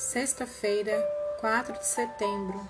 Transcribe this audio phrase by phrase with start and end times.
[0.00, 0.98] Sexta-feira,
[1.40, 2.66] 4 de setembro.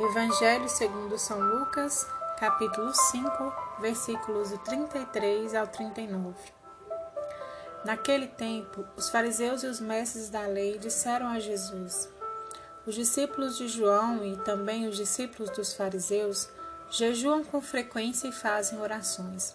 [0.00, 2.04] Evangelho segundo São Lucas,
[2.36, 3.30] capítulo 5,
[3.78, 6.34] versículos do 33 ao 39.
[7.84, 12.12] Naquele tempo, os fariseus e os mestres da lei disseram a Jesus:
[12.84, 16.50] Os discípulos de João e também os discípulos dos fariseus
[16.90, 19.54] jejuam com frequência e fazem orações,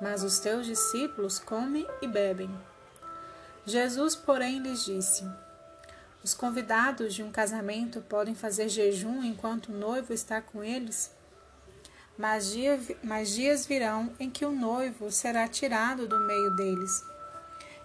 [0.00, 2.50] mas os teus discípulos comem e bebem.
[3.66, 5.22] Jesus, porém, lhes disse:
[6.26, 11.14] os convidados de um casamento podem fazer jejum enquanto o noivo está com eles?
[12.18, 17.04] Mas, dia, mas dias virão em que o noivo será tirado do meio deles.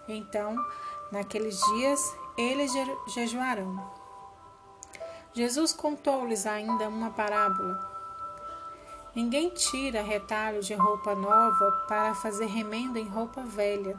[0.08, 0.56] Então,
[1.12, 2.00] naqueles dias,
[2.36, 2.72] eles
[3.14, 3.80] jejuarão.
[5.32, 7.78] Jesus contou-lhes ainda uma parábola.
[9.14, 13.96] Ninguém tira retalho de roupa nova para fazer remendo em roupa velha,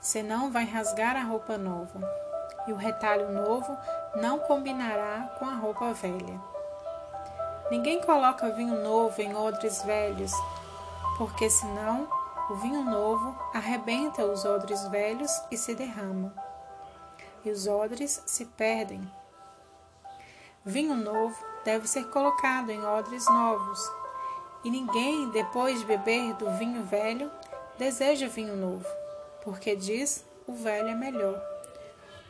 [0.00, 2.25] senão vai rasgar a roupa nova
[2.66, 3.76] e o retalho novo
[4.16, 6.40] não combinará com a roupa velha.
[7.70, 10.32] Ninguém coloca vinho novo em odres velhos,
[11.18, 12.08] porque senão
[12.48, 16.32] o vinho novo arrebenta os odres velhos e se derrama,
[17.44, 19.10] e os odres se perdem.
[20.64, 23.80] Vinho novo deve ser colocado em odres novos,
[24.62, 27.30] e ninguém, depois de beber do vinho velho,
[27.78, 28.86] deseja vinho novo,
[29.42, 31.55] porque diz o velho é melhor.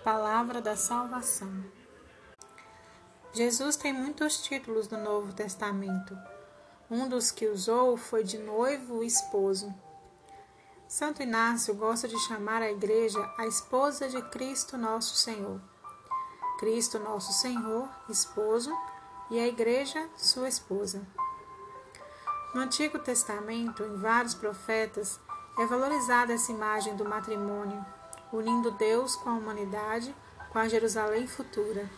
[0.07, 1.65] Palavra da salvação.
[3.33, 6.17] Jesus tem muitos títulos no Novo Testamento.
[6.89, 9.75] Um dos que usou foi de noivo e esposo.
[10.87, 15.61] Santo Inácio gosta de chamar a igreja a esposa de Cristo nosso Senhor.
[16.61, 18.71] Cristo nosso Senhor, esposo,
[19.29, 21.05] e a igreja, sua esposa.
[22.55, 25.19] No Antigo Testamento, em vários profetas,
[25.59, 27.85] é valorizada essa imagem do matrimônio
[28.33, 30.15] unindo Deus com a humanidade,
[30.51, 31.89] com a Jerusalém futura.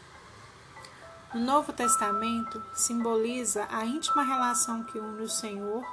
[1.34, 5.84] No Novo Testamento, simboliza a íntima relação que une o Senhor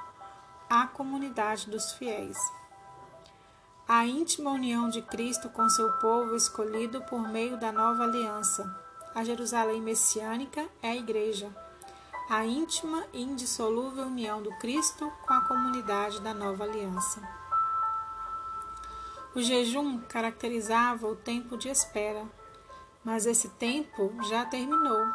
[0.70, 2.38] à comunidade dos fiéis.
[3.88, 8.84] A íntima união de Cristo com seu povo escolhido por meio da nova aliança.
[9.14, 11.56] A Jerusalém messiânica é a Igreja.
[12.30, 17.22] A íntima e indissolúvel união do Cristo com a comunidade da nova aliança.
[19.36, 22.26] O jejum caracterizava o tempo de espera,
[23.04, 25.06] mas esse tempo já terminou.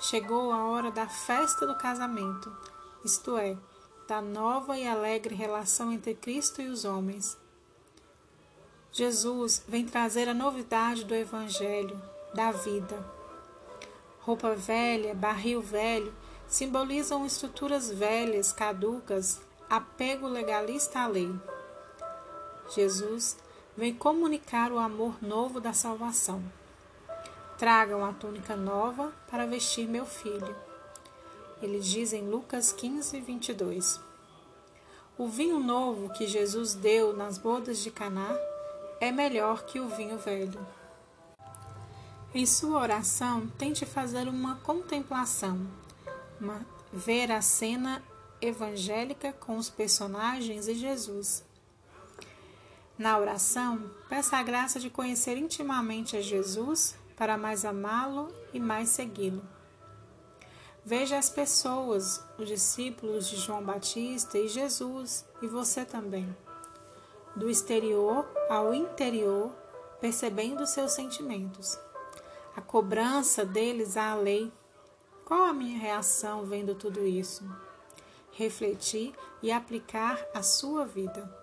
[0.00, 2.52] Chegou a hora da festa do casamento,
[3.04, 3.56] isto é,
[4.08, 7.38] da nova e alegre relação entre Cristo e os homens.
[8.90, 12.02] Jesus vem trazer a novidade do Evangelho,
[12.34, 13.06] da vida.
[14.22, 16.12] Roupa velha, barril velho
[16.48, 21.32] simbolizam estruturas velhas, caducas, apego legalista à lei.
[22.74, 23.36] Jesus
[23.80, 26.44] vem comunicar o amor novo da salvação.
[27.56, 30.54] Tragam a túnica nova para vestir meu filho.
[31.62, 33.98] Ele diz em Lucas 15, 22.
[35.16, 38.36] O vinho novo que Jesus deu nas bodas de Caná
[39.00, 40.60] é melhor que o vinho velho.
[42.34, 45.58] Em sua oração, tente fazer uma contemplação,
[46.38, 48.02] uma, ver a cena
[48.42, 51.48] evangélica com os personagens e Jesus
[53.00, 58.90] na oração, peça a graça de conhecer intimamente a Jesus para mais amá-lo e mais
[58.90, 59.42] segui-lo.
[60.84, 66.28] Veja as pessoas, os discípulos de João Batista e Jesus, e você também.
[67.34, 69.50] Do exterior ao interior,
[69.98, 71.78] percebendo seus sentimentos.
[72.54, 74.52] A cobrança deles à lei.
[75.24, 77.50] Qual a minha reação vendo tudo isso?
[78.32, 81.39] Refletir e aplicar a sua vida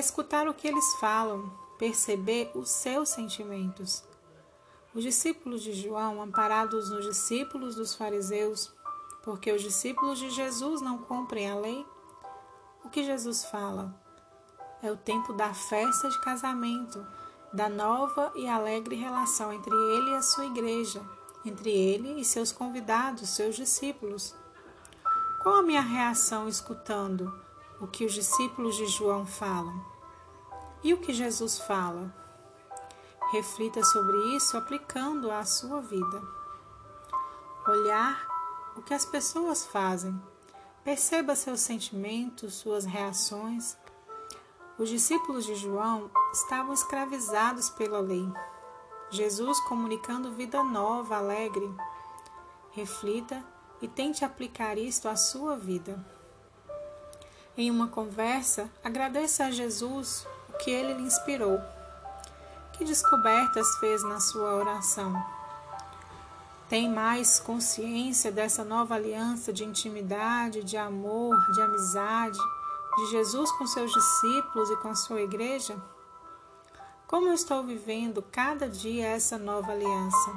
[0.00, 4.02] escutar o que eles falam, perceber os seus sentimentos.
[4.94, 8.72] Os discípulos de João, amparados nos discípulos dos fariseus,
[9.22, 11.86] porque os discípulos de Jesus não cumprem a lei,
[12.84, 13.94] o que Jesus fala?
[14.82, 17.06] É o tempo da festa de casamento,
[17.52, 21.02] da nova e alegre relação entre ele e a sua igreja,
[21.44, 24.34] entre ele e seus convidados, seus discípulos.
[25.42, 27.32] Qual a minha reação escutando
[27.82, 29.84] o que os discípulos de João falam.
[30.84, 32.14] E o que Jesus fala?
[33.32, 36.22] Reflita sobre isso aplicando à sua vida.
[37.66, 38.24] Olhar
[38.76, 40.18] o que as pessoas fazem.
[40.84, 43.76] Perceba seus sentimentos, suas reações.
[44.78, 48.26] Os discípulos de João estavam escravizados pela lei.
[49.10, 51.68] Jesus comunicando vida nova, alegre.
[52.70, 53.44] Reflita
[53.80, 56.21] e tente aplicar isto à sua vida.
[57.54, 61.60] Em uma conversa, agradeça a Jesus o que ele lhe inspirou.
[62.72, 65.22] Que descobertas fez na sua oração?
[66.66, 72.38] Tem mais consciência dessa nova aliança de intimidade, de amor, de amizade,
[72.96, 75.76] de Jesus com seus discípulos e com a sua igreja?
[77.06, 80.32] Como eu estou vivendo cada dia essa nova aliança?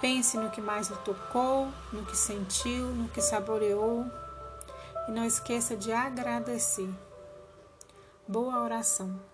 [0.00, 4.10] Pense no que mais lhe tocou, no que sentiu, no que saboreou
[5.08, 6.88] e não esqueça de agradecer.
[8.26, 9.31] Boa oração.